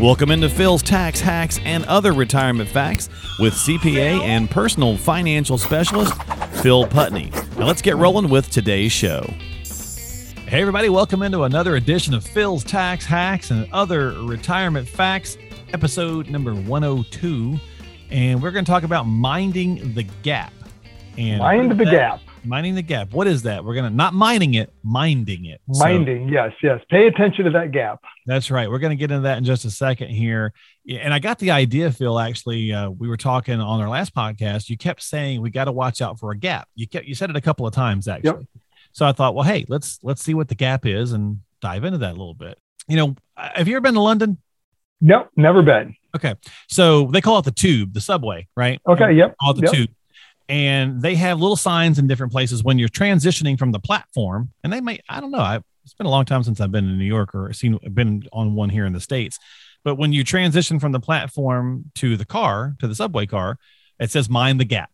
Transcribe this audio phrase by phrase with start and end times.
[0.00, 3.08] Welcome into Phil's Tax Hacks and Other Retirement Facts
[3.38, 6.12] with CPA and personal financial specialist
[6.60, 7.30] Phil Putney.
[7.56, 9.22] Now let's get rolling with today's show.
[10.48, 15.36] Hey, everybody, welcome into another edition of Phil's Tax Hacks and Other Retirement Facts,
[15.72, 17.58] episode number 102.
[18.10, 20.52] And we're going to talk about minding the gap.
[21.16, 22.20] And Mind the that- gap.
[22.44, 23.12] Minding the gap.
[23.12, 23.64] What is that?
[23.64, 25.60] We're going to not mining it, minding it.
[25.72, 26.80] So- Minding, yes, yes.
[26.90, 28.00] Pay attention to that gap.
[28.26, 28.68] That's right.
[28.68, 30.52] We're going to get into that in just a second here.
[30.88, 32.18] And I got the idea, Phil.
[32.18, 34.68] Actually, uh, we were talking on our last podcast.
[34.68, 36.68] You kept saying we got to watch out for a gap.
[36.74, 38.48] You kept you said it a couple of times actually.
[38.52, 38.62] Yep.
[38.92, 41.98] So I thought, well, hey, let's let's see what the gap is and dive into
[41.98, 42.58] that a little bit.
[42.88, 44.38] You know, uh, have you ever been to London?
[45.00, 45.96] Nope, never been.
[46.14, 46.34] Okay.
[46.68, 48.80] So they call it the tube, the subway, right?
[48.86, 49.34] Okay, yep.
[49.40, 49.72] Call it the yep.
[49.72, 49.90] tube.
[50.48, 54.50] And they have little signs in different places when you're transitioning from the platform.
[54.62, 56.88] And they may, I don't know, I, it's been a long time since I've been
[56.88, 59.38] in New York or seen been on one here in the States.
[59.84, 63.58] But when you transition from the platform to the car, to the subway car,
[63.98, 64.90] it says mind the gap.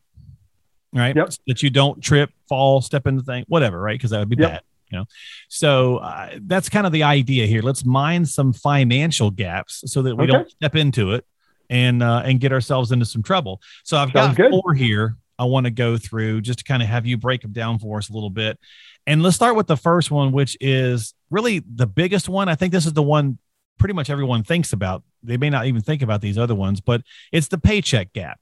[0.94, 1.14] Right.
[1.14, 1.32] Yep.
[1.32, 3.94] So that you don't trip, fall, step into the thing, whatever, right?
[3.98, 4.50] Because that would be Yep.
[4.50, 4.62] bad.
[4.90, 5.05] You know,
[5.50, 7.60] so uh, that's kind of the idea here.
[7.60, 10.33] Let's mind some financial gaps so that we Okay.
[10.33, 11.27] don't step into it
[11.68, 13.60] and uh, and get ourselves into some trouble.
[13.84, 14.50] So I've got good.
[14.50, 15.16] four here.
[15.39, 17.98] I want to go through just to kind of have you break them down for
[17.98, 18.58] us a little bit.
[19.06, 22.48] And let's start with the first one, which is really the biggest one.
[22.48, 23.39] I think this is the one
[23.78, 25.03] pretty much everyone thinks about.
[25.22, 28.41] They may not even think about these other ones, but it's the paycheck gap.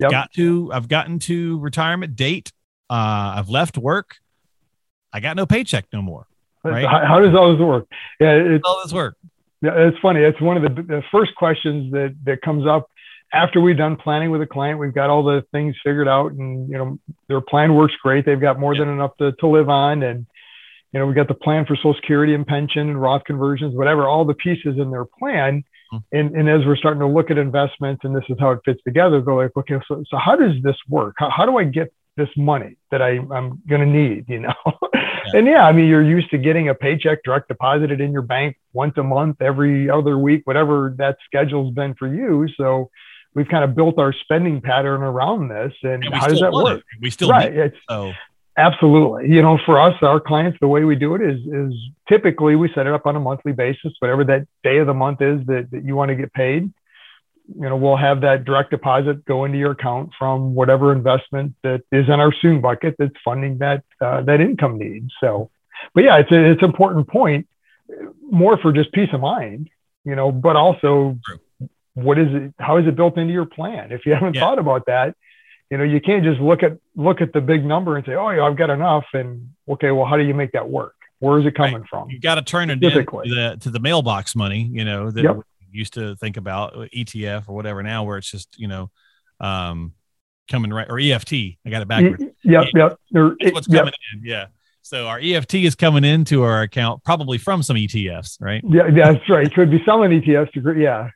[0.00, 0.10] Yep.
[0.10, 2.52] Got to, I've gotten to retirement date.
[2.88, 4.16] Uh, I've left work.
[5.12, 6.26] I got no paycheck no more.
[6.64, 6.86] Right.
[6.86, 7.86] How, how does all this work?
[8.18, 9.16] Yeah, it's, All this work.
[9.62, 10.20] yeah, it's funny.
[10.20, 12.90] It's one of the, the first questions that, that comes up
[13.32, 14.78] after we've done planning with a client.
[14.78, 18.26] We've got all the things figured out and, you know, their plan works great.
[18.26, 18.84] They've got more Yeah.
[18.84, 20.02] than enough to, to live on.
[20.02, 20.26] And,
[20.92, 24.08] you know, we got the plan for social security and pension and Roth conversions, whatever,
[24.08, 25.64] all the pieces in their plan.
[25.90, 25.98] Hmm.
[26.12, 28.80] And, and as we're starting to look at investments and this is how it fits
[28.84, 31.14] together, go like, okay, so, so how does this work?
[31.18, 34.54] How, how do I get this money that I, I'm going to need, you know?
[35.32, 38.56] And yeah, I mean, you're used to getting a paycheck direct deposited in your bank
[38.72, 42.48] once a month, every other week, whatever that schedule's been for you.
[42.56, 42.90] So
[43.34, 45.72] we've kind of built our spending pattern around this.
[45.82, 46.78] And, And how does that work?
[46.78, 46.84] it.
[47.00, 47.54] We still Right.
[47.54, 47.74] it.
[47.88, 48.12] So
[48.56, 51.74] absolutely, you know, for us, our clients, the way we do it is, is
[52.08, 55.22] typically we set it up on a monthly basis, whatever that day of the month
[55.22, 56.72] is that, that you want to get paid.
[57.52, 61.82] You know, we'll have that direct deposit go into your account from whatever investment that
[61.90, 65.08] is in our soon bucket that's funding that uh, that income need.
[65.20, 65.50] So,
[65.92, 67.48] but yeah, it's a, it's an important point,
[68.30, 69.68] more for just peace of mind,
[70.04, 71.40] you know, but also True.
[72.02, 72.54] What is it?
[72.58, 73.92] How is it built into your plan?
[73.92, 74.40] If you haven't Yeah.
[74.40, 75.14] thought about that,
[75.70, 78.30] you know, you can't just look at look at the big number and say, oh,
[78.30, 80.94] yeah, I've got enough, and okay, well, how do you make that work?
[81.20, 82.10] Where is it coming from?
[82.10, 85.22] you got to turn it in to the, to the mailbox money, you know, that
[85.22, 85.36] Yep.
[85.36, 88.90] we used to think about uh, ETF or whatever now, where it's just, you know,
[89.38, 89.92] um,
[90.50, 91.32] coming right or EFT.
[91.34, 92.24] I got it backwards.
[92.42, 92.98] Yep, yep.
[93.12, 93.80] That's what's yep.
[93.80, 94.24] coming in.
[94.24, 94.46] Yeah.
[94.82, 98.64] So our EFT is coming into our account probably from some ETFs, right?
[98.68, 99.52] Yeah, that's right.
[99.52, 101.10] Could be selling ETFs to, yeah,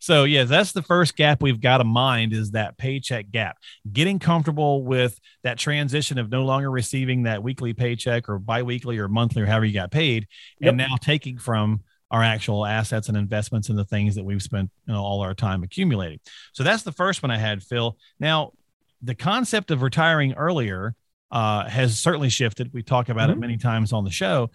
[0.00, 3.56] So yeah, that's the first gap we've got to mind is that paycheck gap.
[3.92, 9.08] Getting comfortable with that transition of no longer receiving that weekly paycheck or biweekly or
[9.08, 10.26] monthly or however you got paid,
[10.60, 14.70] and now taking from our actual assets and investments and the things that we've spent
[14.86, 16.18] you know, all our time accumulating.
[16.54, 17.98] So that's the first one I had, Phil.
[18.18, 18.52] Now,
[19.02, 20.94] the concept of retiring earlier
[21.30, 22.72] uh, has certainly shifted.
[22.72, 23.40] We talk about it Mhm.
[23.40, 24.50] many times on the show,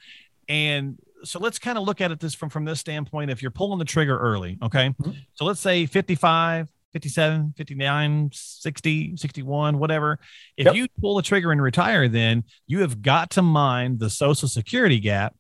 [0.50, 3.32] and so let's kind of look at it this from from this standpoint.
[3.32, 5.16] If you're pulling the trigger early, okay, Mhm.
[5.34, 10.20] so let's say 55, 57, 59, 60, 61, whatever.
[10.58, 10.76] If Yep.
[10.76, 15.00] you pull the trigger and retire, then you have got to mind the Social Security
[15.00, 15.36] gap,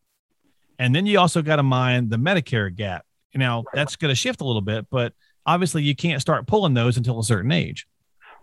[0.79, 3.05] and then you also got to mind the Medicare gap.
[3.35, 5.13] Now that's going to shift a little bit, but
[5.45, 7.85] obviously you can't start pulling those until a certain age.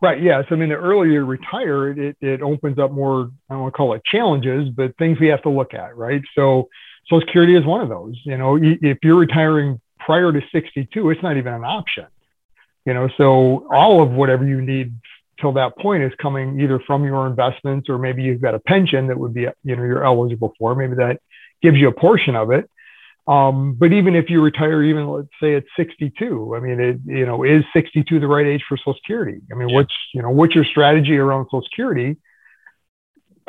[0.03, 0.23] right.
[0.23, 0.41] Yeah.
[0.49, 3.31] So I mean, the earlier you retire, it it opens up more.
[3.51, 6.23] I don't want to call it challenges, but things we have to look at, right?
[6.35, 6.69] So
[7.11, 8.19] Social Security is one of those.
[8.25, 12.07] You know, if you're retiring prior to 62, it's not even an option.
[12.87, 14.95] You know, so all of whatever you need
[15.41, 19.09] till that point is coming either from your investments or maybe you've got a pension
[19.09, 20.75] that would be, you know, you're eligible for.
[20.75, 21.21] Maybe that
[21.63, 22.71] gives you a portion of it.
[23.27, 27.27] Um, but even if you retire, even let's say at 62, I mean, it, you
[27.27, 29.41] know, is 62 the right age for Social Security?
[29.53, 29.77] I mean, Yeah.
[29.77, 32.17] what's, you know, what's your strategy around Social Security?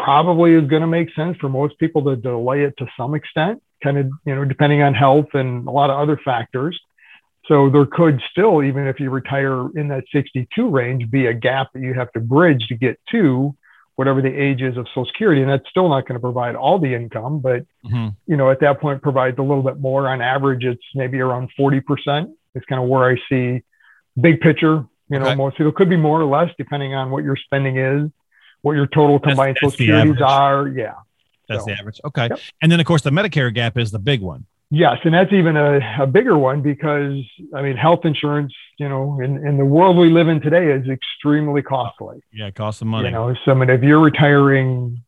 [0.03, 3.61] Probably is going to make sense for most people to delay it to some extent,
[3.83, 6.79] kind of, you know, depending on health and a lot of other factors.
[7.47, 11.73] So there could still, even if you retire in that 62 range, be a gap
[11.73, 13.55] that you have to bridge to get to
[13.95, 16.79] whatever the age is of Social Security, and that's still not going to provide all
[16.79, 20.07] the income, but hmm you know, at that point provides a little bit more.
[20.07, 21.81] On average, it's maybe around 40%.
[22.55, 23.61] It's kind of where I see
[24.19, 25.35] big picture, you know, Okay.
[25.35, 28.09] most people could be more or less depending on what your spending is,
[28.61, 30.67] what your total combined that's social securities are.
[30.67, 30.93] Yeah.
[31.49, 31.99] That's So, the average.
[32.05, 32.27] Okay.
[32.29, 32.39] Yep.
[32.61, 34.45] And then of course the Medicare gap is the big one.
[34.73, 34.99] Yes.
[35.03, 37.17] And that's even a, a bigger one because
[37.53, 40.87] I mean, health insurance, you know, in, in the world we live in today is
[40.89, 42.21] extremely costly.
[42.31, 43.09] Yeah, it costs some money.
[43.09, 45.03] You know, so I mean, if you're retiring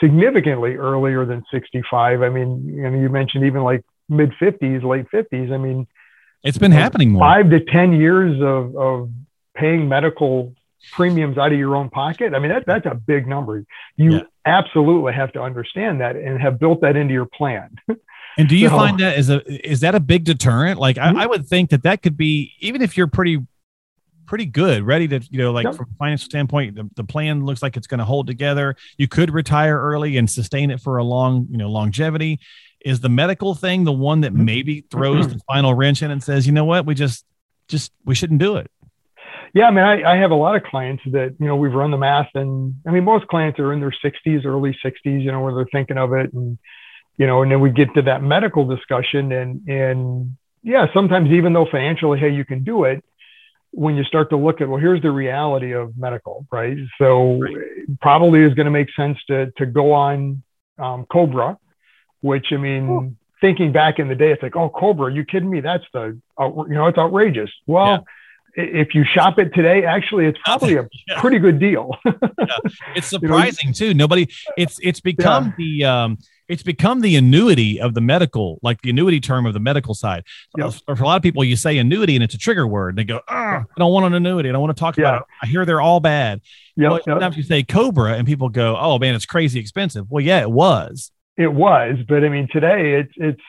[0.00, 5.06] significantly earlier than 65, I mean, you know, you mentioned even like mid 50s, late
[5.12, 5.52] 50s.
[5.52, 5.86] I mean,
[6.42, 7.22] it's been happening more.
[7.22, 9.10] five to 10 years of, of
[9.54, 10.54] paying medical
[10.92, 12.34] premiums out of your own pocket.
[12.34, 13.64] I mean, that, that's a big number.
[13.96, 14.22] You Yeah.
[14.46, 17.76] absolutely have to understand that and have built that into your plan.
[18.36, 20.78] And do you So- find that is a is that a big deterrent?
[20.78, 21.16] Like Mhm.
[21.16, 23.38] I, I would think that that could be even if you're pretty
[24.26, 25.74] pretty good, ready to you know like Yep.
[25.74, 28.76] from a financial standpoint, the, the plan looks like it's going to hold together.
[28.96, 32.38] You could retire early and sustain it for a long you know longevity.
[32.84, 34.44] Is the medical thing the one that Mhm.
[34.44, 37.24] maybe throws the final wrench in and says, you know what, we just
[37.66, 38.70] just we shouldn't do it.
[39.54, 39.66] Yeah.
[39.66, 41.98] I mean, I, I have a lot of clients that, you know, we've run the
[41.98, 45.54] math and I mean, most clients are in their 60s, early 60s, you know, where
[45.54, 46.32] they're thinking of it.
[46.32, 46.58] And,
[47.16, 51.52] you know, and then we get to that medical discussion and, and yeah, sometimes even
[51.52, 53.04] though financially, hey, you can do it,
[53.70, 58.00] when you start to look at well here's the reality of medical right so it
[58.00, 60.42] probably is going to make sense to to go on
[60.78, 61.58] um, cobra
[62.20, 65.50] which i mean thinking back in the day it's like oh cobra are you kidding
[65.50, 67.98] me that's the you know it's outrageous well i
[68.60, 71.20] if you shop it today actually it's probably a Yeah.
[71.20, 71.96] pretty good deal
[72.94, 73.94] It's know, surprising too.
[73.94, 76.18] Nobody, it's it's become the um,
[76.48, 80.24] it's become the annuity of the medical, like the annuity term of the medical side.
[80.56, 80.72] Yep.
[80.86, 82.90] For a lot of people, you say annuity and it's a trigger word.
[82.90, 84.48] And They go, "Ah, I don't want an annuity.
[84.48, 85.08] I don't want to talk Yeah.
[85.08, 85.26] about it.
[85.42, 86.40] I hear they're all bad.
[86.76, 87.04] yep, well, yep.
[87.04, 90.06] sometimes you say Cobra and people go, oh man, it's crazy expensive.
[90.10, 91.12] Well, yeah, it was.
[91.36, 93.42] it was but i mean today it's it's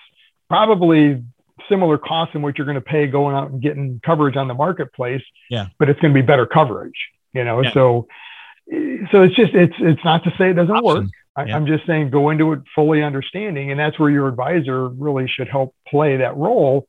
[0.50, 1.24] probably
[1.70, 4.54] similar costs in what you're going to pay going out and getting coverage on the
[4.54, 5.68] marketplace Yeah.
[5.78, 7.00] but it's going to be better coverage
[7.34, 7.74] you know Yeah.
[7.74, 8.08] so
[9.12, 11.06] so it's just it's it's not to say it doesn't work
[11.36, 11.56] I, Yeah.
[11.56, 15.48] i'm just saying go into it fully understanding and that's where your advisor really should
[15.48, 16.86] help play that role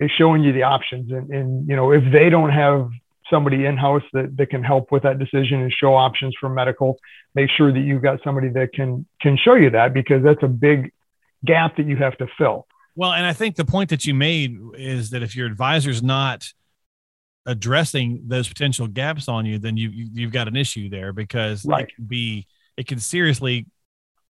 [0.00, 2.90] is showing you the options and, and you know if they don't have
[3.28, 6.96] somebody in-house that, that can help with that decision and show options for medical
[7.34, 10.48] make sure that you've got somebody that can can show you that because that's a
[10.48, 10.92] big
[11.44, 14.58] gap that you have to fill Well, and I think the point that you made
[14.74, 16.46] is that if your advisor's not
[17.44, 21.64] addressing those potential gaps on you, then you, you you've got an issue there because
[21.64, 21.84] Right.
[21.84, 22.46] it can be
[22.76, 23.66] it can seriously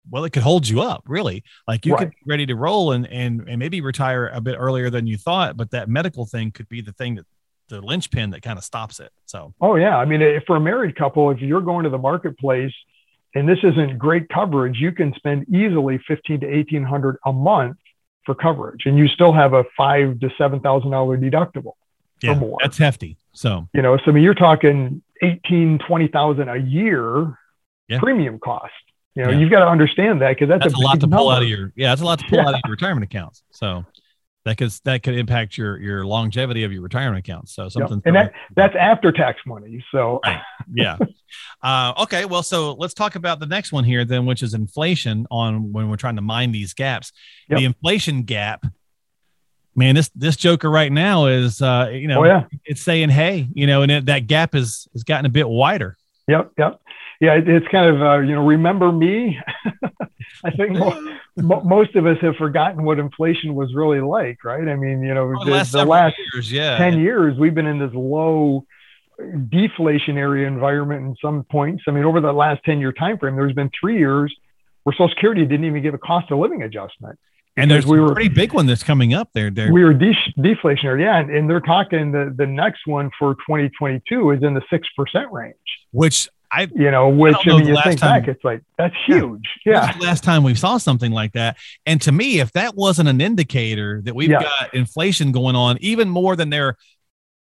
[0.09, 1.43] well, it could hold you up, really.
[1.67, 4.91] Like you could be ready to roll and and and maybe retire a bit earlier
[4.91, 7.27] than you thought, but that medical thing could be the thing that
[7.69, 9.11] the linchpin that kind of stops it.
[9.25, 11.99] So oh yeah i mean if for a married couple if you're going to the
[11.99, 12.73] marketplace
[13.35, 17.77] and this isn't great coverage you can spend easily 15 to 1800 a month
[18.27, 21.73] for coverage and you still have a five to seven thousand dollar deductible
[22.23, 22.59] yeah, more.
[22.63, 23.17] that's hefty.
[23.33, 27.39] So you know so i mean you're talking 18 20000 a year
[27.89, 27.99] Yeah.
[28.01, 28.73] premium cost
[29.15, 29.39] you know Yeah.
[29.39, 31.49] you've got to understand that because that's, that's a, lot big to pull out of
[31.49, 32.49] your yeah, that's a lot to pull Yeah.
[32.49, 33.43] out of your retirement accounts.
[33.51, 33.85] So
[34.47, 37.55] that could that could impact your your longevity of your retirement accounts.
[37.55, 37.73] So Yep.
[37.73, 40.41] something and that that's after tax money so Right.
[40.73, 40.97] yeah.
[41.63, 42.25] Uh, okay.
[42.25, 45.27] Well, so let's talk about the next one here, then, which is inflation.
[45.31, 47.13] On when we're trying to mine these gaps,
[47.51, 47.59] Yep.
[47.59, 48.65] the inflation gap.
[49.75, 53.49] Man, this this joker right now is, uh, you know, oh yeah it's saying, hey,
[53.53, 55.97] you know, and it, that gap is has gotten a bit wider.
[56.29, 56.81] Yep, yep.
[57.21, 59.39] Yeah, it, it's kind of uh, you know, remember me.
[60.45, 64.67] I think mo- mo- most of us have forgotten what inflation was really like, right?
[64.69, 67.55] I mean, you know, For the, the last, the last years, yeah, ten years we've
[67.55, 68.65] been in this low
[69.21, 71.85] deflationary environment in some points.
[71.87, 74.35] I mean, over the last ten year time frame, there's been three years
[74.85, 77.19] where Social Security didn't even give a cost of living adjustment.
[77.57, 79.51] and there's we a were- pretty big one that's coming up there.
[79.51, 83.35] There, We were de- deflationary, yeah, and, and they're talking the the next one for
[83.35, 85.55] 2022 is in the six percent range.
[85.93, 88.63] which I You know, which don't I, mean, you last think time- back, it's like
[88.79, 89.49] that's huge.
[89.65, 89.93] Yeah.
[89.93, 91.57] The last time we saw something like that?
[91.87, 94.43] And to me, if that wasn't an indicator that we've Yeah.
[94.43, 96.77] got inflation going on, even more than they're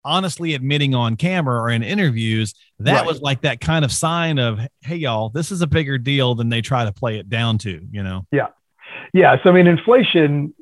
[0.06, 3.06] honestly admitting on camera or in interviews, that Right.
[3.06, 6.50] was like that kind of sign of, hey, y'all, this is a bigger deal than
[6.50, 8.26] they try to play it down to, you know?
[8.32, 8.48] Yeah.
[9.14, 9.38] Yeah.
[9.44, 10.54] So, I mean, inflation,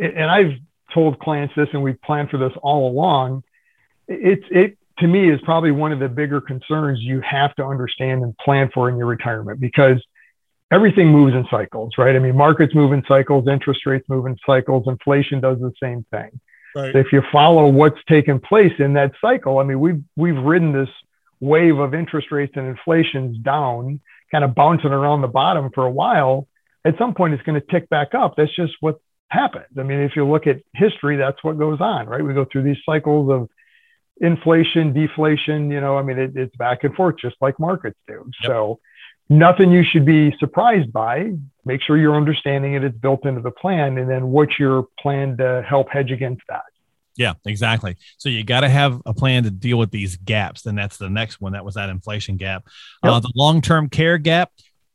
[0.00, 0.54] and I've
[0.92, 3.44] told clients this and we've planned for this all along.
[4.08, 8.22] It's, it to me is probably one of the bigger concerns you have to understand
[8.22, 10.02] and plan for in your retirement because
[10.72, 12.16] everything moves in cycles, right?
[12.16, 16.04] I mean, markets move in cycles, interest rates move in cycles, inflation does the same
[16.10, 16.40] thing.
[16.74, 16.96] Right.
[16.96, 20.88] If you follow what's taken place in that cycle, I mean, we've, we've ridden this
[21.40, 25.90] wave of interest rates and inflation's down, kind of bouncing around the bottom for a
[25.90, 26.48] while,
[26.84, 28.34] at some point it's going to tick back up.
[28.36, 29.66] That's just what happens.
[29.78, 32.24] I mean, if you look at history, that's what goes on, right?
[32.24, 33.48] We go through these cycles of
[34.22, 38.24] inflation, deflation, you know, I mean, it, it's back and forth just like markets do.
[38.42, 38.50] Yep.
[38.50, 38.80] So
[39.28, 41.32] nothing you should be surprised by.
[41.64, 45.36] Make sure you're understanding it, it's built into the plan, and then what's your plan
[45.36, 46.62] to help hedge against that?
[47.14, 47.96] Yeah, exactly.
[48.16, 50.64] So you got to have a plan to deal with these gaps.
[50.64, 51.52] And that's the next one.
[51.52, 52.66] That was that inflation gap.
[53.04, 53.12] Yep.
[53.12, 54.50] Uh, the long term care gap,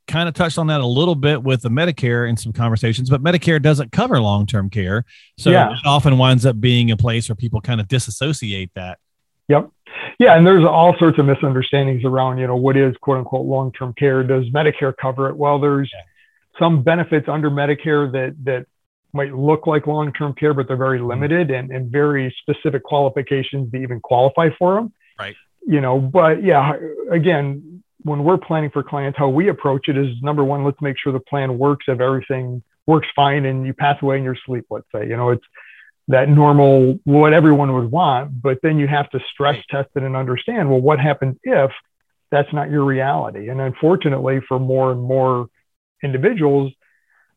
[0.08, 3.22] kind of touched on that a little bit with the Medicare in some conversations, but
[3.22, 5.06] Medicare doesn't cover long term care.
[5.38, 5.72] So yeah.
[5.72, 9.00] it often winds up being a place where people kind of disassociate that.
[9.48, 9.70] Yep.
[10.20, 13.72] Yeah, and there's all sorts of misunderstandings around, you know, what is quote unquote long
[13.72, 14.24] term care?
[14.24, 15.38] Does Medicare cover it?
[15.38, 16.02] Well, there's yeah.
[16.60, 18.66] some benefits under Medicare that that
[19.14, 21.10] might look like long term care, but they're very mm-hmm.
[21.10, 24.94] limited and, and very specific qualifications to even qualify for them.
[25.20, 25.36] Right.
[25.66, 26.74] You know, but yeah,
[27.12, 30.96] again, when we're planning for clients, how we approach it is number one, let's make
[31.02, 34.66] sure the plan works if everything works fine and you pass away in your sleep,
[34.70, 35.08] let's say.
[35.08, 35.44] You know, it's
[36.08, 40.16] that normal what everyone would want, but then you have to stress test it and
[40.16, 41.72] understand, well, what happens if
[42.32, 43.50] that's not your reality?
[43.50, 45.48] And unfortunately, for more and more
[46.04, 46.72] individuals,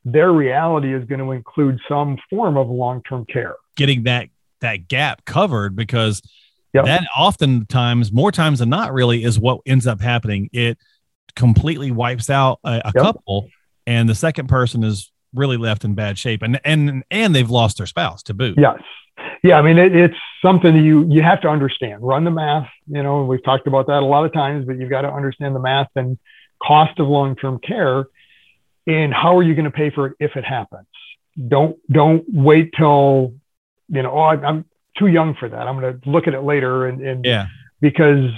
[0.04, 3.56] their reality is going to include some form of long-term care.
[3.76, 4.28] Getting that
[4.60, 6.22] that gap covered because
[6.72, 6.84] Yep.
[6.84, 10.48] That oftentimes, more times than not, really is what ends up happening.
[10.52, 10.78] It
[11.34, 13.02] completely wipes out a, a yep.
[13.02, 13.48] couple,
[13.86, 17.78] and the second person is really left in bad shape, and and and they've lost
[17.78, 18.58] their spouse to boot.
[18.58, 18.80] Yes,
[19.42, 19.58] yeah.
[19.58, 22.02] I mean, it, it's something you you have to understand.
[22.02, 22.68] Run the math.
[22.86, 25.54] You know, we've talked about that a lot of times, but you've got to understand
[25.54, 26.18] the math and
[26.62, 28.06] cost of long term care,
[28.86, 30.86] and how are you going to pay for it if it happens.
[31.48, 33.34] Don't don't wait till
[33.88, 34.12] you know.
[34.12, 34.64] Oh, I'm
[34.98, 35.66] too young for that.
[35.66, 36.86] I'm going to look at it later.
[36.86, 37.46] And, and yeah,
[37.80, 38.30] because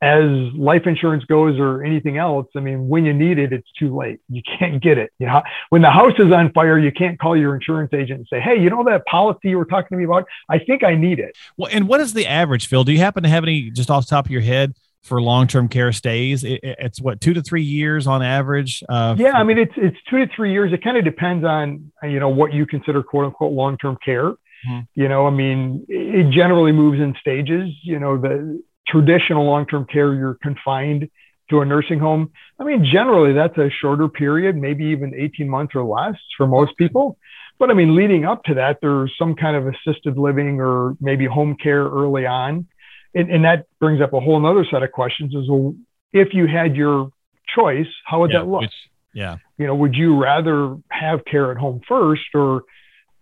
[0.00, 0.24] as
[0.54, 4.20] life insurance goes or anything else, I mean, when you need it, it's too late.
[4.28, 5.12] You can't get it.
[5.18, 8.28] You know, when the house is on fire, you can't call your insurance agent and
[8.28, 10.26] say, "Hey, you know that policy you were talking to me about?
[10.48, 12.84] I think I need it." Well, and what is the average, Phil?
[12.84, 15.68] Do you happen to have any just off the top of your head for long-term
[15.68, 16.44] care stays?
[16.44, 18.84] It, it's what two to three years on average.
[18.88, 20.72] Uh, yeah, I mean, it's it's two to three years.
[20.72, 24.34] It kind of depends on you know what you consider "quote unquote" long-term care.
[24.68, 24.80] Mm-hmm.
[24.94, 27.70] You know, I mean, it generally moves in stages.
[27.82, 31.10] You know, the traditional long term care, you're confined
[31.50, 32.30] to a nursing home.
[32.58, 36.76] I mean, generally, that's a shorter period, maybe even 18 months or less for most
[36.76, 37.18] people.
[37.58, 41.26] But I mean, leading up to that, there's some kind of assisted living or maybe
[41.26, 42.66] home care early on.
[43.14, 45.74] And, and that brings up a whole other set of questions is well,
[46.12, 47.10] if you had your
[47.54, 48.60] choice, how would yeah, that look?
[48.62, 48.74] Which,
[49.14, 49.36] yeah.
[49.56, 52.62] You know, would you rather have care at home first or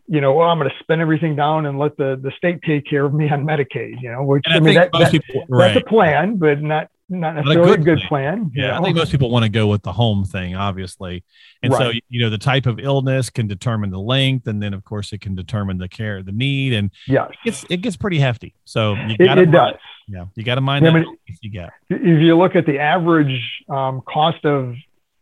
[0.09, 2.87] you know, well, I'm going to spend everything down and let the, the state take
[2.87, 5.75] care of me on Medicaid, you know, which I, I, mean, that, that people, right.
[5.75, 8.51] that's a plan, but not, not necessarily a good, a good plan.
[8.55, 8.69] Yeah.
[8.69, 8.79] know?
[8.79, 11.25] I think most people want to go with the home thing, obviously.
[11.63, 11.95] And right.
[11.95, 14.47] so, you know, the type of illness can determine the length.
[14.47, 16.73] And then of course it can determine the care, the need.
[16.73, 17.31] And yes.
[17.31, 18.55] it gets, it gets pretty hefty.
[18.65, 19.75] So you got it, it does.
[20.09, 20.27] Yeah.
[20.35, 21.71] You got to mind yeah, that I mean, you get.
[21.91, 24.75] If you look at the average um, cost of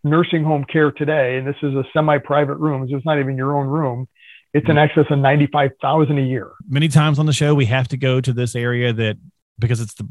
[0.03, 3.57] nursing home care today, and this is a semi-private room, so it's not even your
[3.57, 4.07] own room,
[4.55, 6.53] it's in excess of 95,000 a year.
[6.69, 9.19] Many times on the show, we have to go to this area that
[9.59, 10.09] because it's the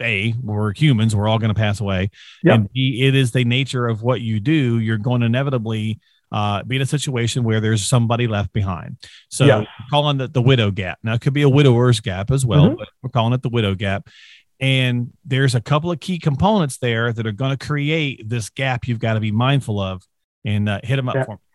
[0.00, 2.08] a we're humans we're all going to pass away
[2.44, 2.54] yep.
[2.54, 5.98] and b it is the nature of what you do you're going to inevitably
[6.30, 8.96] uh, be in a situation where there's somebody left behind
[9.28, 9.66] so yes.
[9.90, 12.76] calling it the widow gap now it could be a widower's gap as well mm-hmm.
[12.76, 14.08] but we're calling it the widow gap
[14.60, 18.86] and there's a couple of key components there that are going to create this gap
[18.86, 20.06] you've got to be mindful of
[20.44, 21.24] and uh, hit them up yeah.
[21.24, 21.47] for me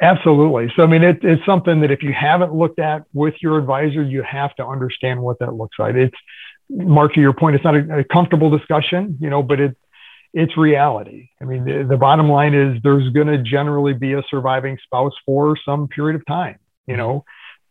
[0.00, 0.72] Absolutely.
[0.76, 4.02] So, I mean, it, it's something that if you haven't looked at with your advisor,
[4.02, 5.94] you have to understand what that looks like.
[5.94, 6.16] It's,
[6.68, 9.76] Mark, to your point, it's not a, a comfortable discussion, you know, but it,
[10.32, 11.28] it's reality.
[11.40, 15.12] I mean, the, the bottom line is there's going to generally be a surviving spouse
[15.24, 17.24] for some period of time, you know,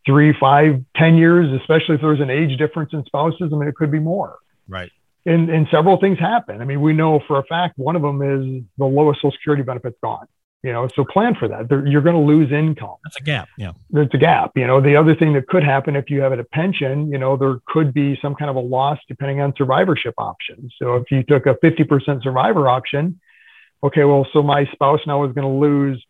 [0.06, 3.50] three, five, ten years, especially if there's an age difference in spouses.
[3.52, 4.38] I mean, it could be more.
[4.66, 4.90] Right.
[5.26, 6.62] And, and several things happen.
[6.62, 9.62] I mean, we know for a fact one of them is the lowest Social Security
[9.62, 10.26] benefit's gone
[10.64, 11.70] you know so plan for that.
[11.86, 12.96] You're going to lose income.
[13.04, 13.72] That's a gap yeah.
[13.90, 14.80] There's a gap you know.
[14.80, 17.92] The other thing that could happen if you have a pension you know there could
[17.92, 20.72] be some kind of a loss depending on survivorship options.
[20.80, 23.20] So if you took a 50% survivor option
[23.84, 26.02] okay well so my spouse now is going to lose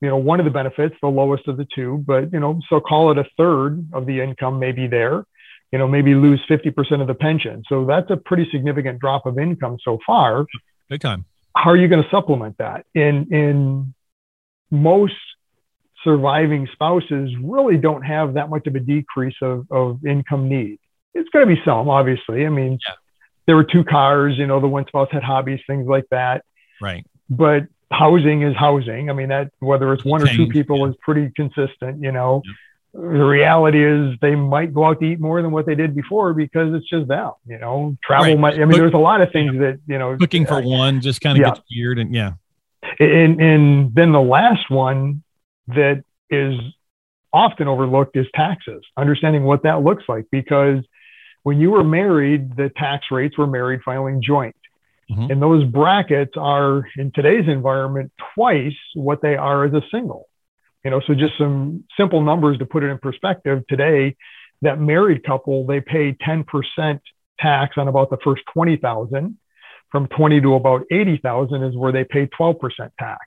[0.00, 2.80] you know one of the benefits the lowest of the two but you know so
[2.80, 5.24] call it a third of the income maybe there
[5.72, 7.64] you know maybe lose 50% of the pension.
[7.68, 10.46] So that's a pretty significant drop of income so far.
[10.88, 11.24] Big time
[11.56, 12.86] how are you going to supplement that?
[12.94, 13.94] In in
[14.70, 15.14] most
[16.02, 20.78] surviving spouses really don't have that much of a decrease of, of income need.
[21.14, 22.46] It's going to be some, obviously.
[22.46, 22.94] I mean, yeah.
[23.46, 26.44] there were two cars, you know, the one spouse had hobbies, things like that.
[26.80, 27.06] Right.
[27.28, 29.10] But housing is housing.
[29.10, 30.88] I mean, that whether it's one or two people yeah.
[30.88, 32.42] is pretty consistent, you know.
[32.44, 32.54] Yep.
[32.94, 36.34] The reality is they might go out to eat more than what they did before
[36.34, 37.96] because it's just them, you know.
[38.04, 38.38] Travel right.
[38.38, 41.00] might I mean, there's a lot of things that, you know, cooking for uh, one
[41.00, 41.54] just kind of yeah.
[41.54, 42.32] gets weird and yeah.
[43.00, 45.22] And and then the last one
[45.68, 46.58] that is
[47.32, 50.84] often overlooked is taxes, understanding what that looks like because
[51.42, 54.56] when you were married, the tax rates were married filing joint.
[55.10, 55.32] Mm-hmm.
[55.32, 60.28] And those brackets are in today's environment twice what they are as a single.
[60.84, 63.62] You know, so just some simple numbers to put it in perspective.
[63.68, 64.16] Today,
[64.62, 67.00] that married couple they pay 10%
[67.38, 69.38] tax on about the first 20,000.
[69.90, 72.56] From 20 to about 80,000 is where they pay 12%
[72.98, 73.20] tax.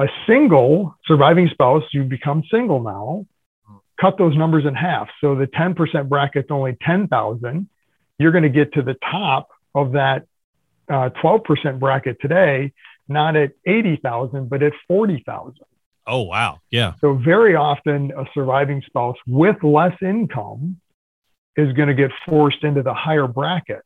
[0.00, 3.26] A single surviving spouse, you become single now,
[4.00, 5.08] cut those numbers in half.
[5.20, 7.68] So the 10% bracket's only 10,000.
[8.18, 10.26] You're going to get to the top of that
[10.88, 12.72] uh, 12% bracket today,
[13.08, 15.54] not at 80,000, but at 40,000.
[16.08, 16.60] Oh, wow.
[16.70, 16.94] Yeah.
[17.00, 20.80] So very often a surviving spouse with less income
[21.56, 23.82] is going to get forced into the higher brackets.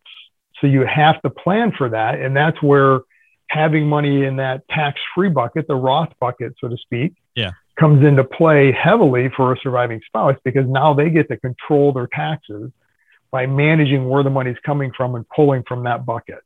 [0.61, 2.21] So you have to plan for that.
[2.21, 3.01] And that's where
[3.49, 8.05] having money in that tax free bucket, the Roth bucket, so to speak, yeah comes
[8.05, 12.71] into play heavily for a surviving spouse because now they get to control their taxes
[13.31, 16.41] by managing where the money's coming from and pulling from that bucket.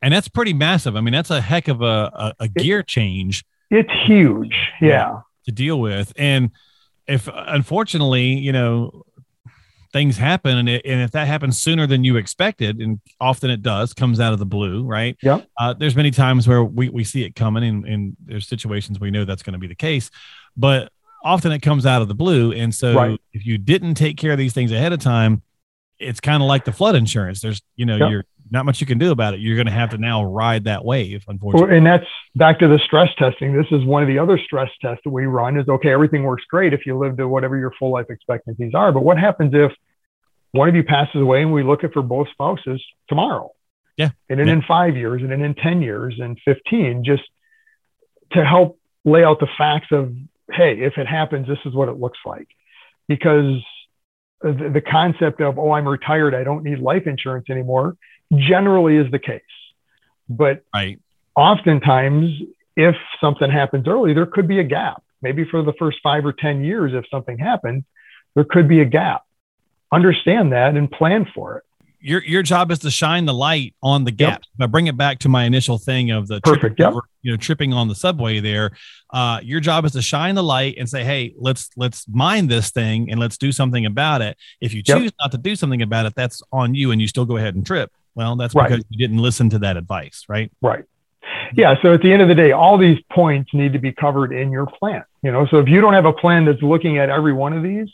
[0.00, 0.96] And that's pretty massive.
[0.96, 3.44] I mean, that's a heck of a, a, a gear change.
[3.72, 4.54] It's huge.
[4.80, 5.20] Yeah.
[5.46, 6.12] To deal with.
[6.16, 6.50] And
[7.08, 9.02] if unfortunately, you know,
[9.92, 13.60] things happen and, it, and if that happens sooner than you expected and often it
[13.60, 17.04] does comes out of the blue right yeah uh, there's many times where we, we
[17.04, 20.10] see it coming and, and there's situations we know that's going to be the case
[20.56, 20.90] but
[21.24, 22.52] often it comes out of the blue.
[22.52, 23.20] And so right.
[23.32, 25.42] if you didn't take care of these things ahead of time,
[25.98, 27.40] it's kind of like the flood insurance.
[27.40, 28.10] There's, you know, yep.
[28.10, 29.40] you're not much you can do about it.
[29.40, 31.78] You're going to have to now ride that wave, unfortunately.
[31.78, 32.04] And that's
[32.36, 33.56] back to the stress testing.
[33.56, 36.44] This is one of the other stress tests that we run is okay, everything works
[36.50, 38.92] great if you live to whatever your full life expectancies are.
[38.92, 39.72] But what happens if
[40.52, 43.50] one of you passes away and we look at for both spouses tomorrow?
[43.96, 44.10] Yeah.
[44.28, 44.54] And then yeah.
[44.54, 47.22] in five years and then in 10 years and 15, just
[48.32, 50.14] to help lay out the facts of
[50.52, 52.48] hey, if it happens, this is what it looks like.
[53.08, 53.62] Because
[54.42, 57.96] the, the concept of, oh, I'm retired, I don't need life insurance anymore,
[58.34, 59.40] generally is the case.
[60.28, 61.00] But right.
[61.36, 62.30] oftentimes,
[62.76, 65.02] if something happens early, there could be a gap.
[65.20, 67.84] Maybe for the first five or 10 years, if something happened,
[68.34, 69.22] there could be a gap.
[69.92, 71.64] Understand that and plan for it
[72.02, 74.48] your your job is to shine the light on the gaps.
[74.58, 74.70] Yep.
[74.70, 76.90] Bring it back to my initial thing of the perfect, yep.
[76.90, 78.72] over, you know, tripping on the subway there.
[79.10, 82.70] Uh, your job is to shine the light and say, "Hey, let's let's mind this
[82.70, 85.14] thing and let's do something about it." If you choose yep.
[85.20, 87.64] not to do something about it, that's on you, and you still go ahead and
[87.64, 87.92] trip.
[88.14, 88.86] Well, that's because right.
[88.90, 90.50] you didn't listen to that advice, right?
[90.60, 90.84] Right.
[91.54, 91.74] Yeah.
[91.82, 94.50] So at the end of the day, all these points need to be covered in
[94.50, 95.04] your plan.
[95.22, 97.62] You know, so if you don't have a plan that's looking at every one of
[97.62, 97.88] these,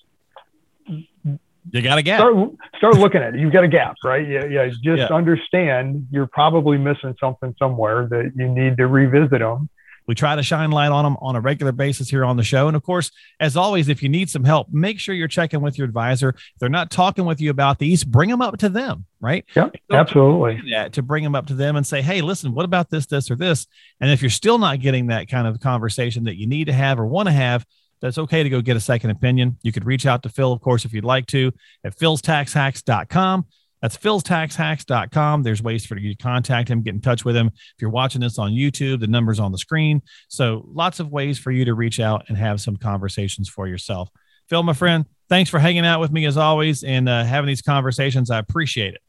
[1.70, 2.20] you got a gap.
[2.20, 3.40] Start, start looking at it.
[3.40, 4.26] You've got a gap, right?
[4.26, 4.68] Yeah, yeah.
[4.68, 5.06] Just yeah.
[5.08, 9.68] understand you're probably missing something somewhere that you need to revisit them.
[10.08, 12.66] We try to shine light on them on a regular basis here on the show.
[12.66, 15.78] And of course, as always, if you need some help, make sure you're checking with
[15.78, 16.30] your advisor.
[16.30, 19.44] If they're not talking with you about these, bring them up to them, right?
[19.54, 20.62] Yeah, absolutely.
[20.72, 23.30] That, to bring them up to them and say, hey, listen, what about this, this,
[23.30, 23.66] or this?
[24.00, 26.98] And if you're still not getting that kind of conversation that you need to have
[26.98, 27.66] or want to have,
[28.00, 29.58] that's okay to go get a second opinion.
[29.62, 31.52] You could reach out to Phil, of course, if you'd like to,
[31.84, 33.46] at philstaxhacks.com.
[33.82, 35.42] That's philstaxhacks.com.
[35.42, 37.48] There's ways for you to contact him, get in touch with him.
[37.48, 40.02] If you're watching this on YouTube, the number's on the screen.
[40.28, 44.08] So lots of ways for you to reach out and have some conversations for yourself.
[44.48, 47.62] Phil, my friend, thanks for hanging out with me as always and uh, having these
[47.62, 48.30] conversations.
[48.30, 49.00] I appreciate it.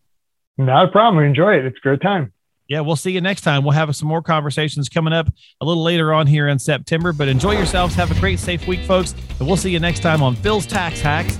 [0.57, 1.21] Not a problem.
[1.21, 1.65] We enjoy it.
[1.65, 2.33] It's a great time
[2.69, 3.63] yeah, we'll see you next time.
[3.63, 5.27] We'll have some more conversations coming up
[5.59, 7.11] a little later on here in September.
[7.11, 7.95] But enjoy yourselves.
[7.95, 9.15] Have a great, safe week, folks.
[9.39, 11.39] And we'll see you next time on Phil's Tax Hacks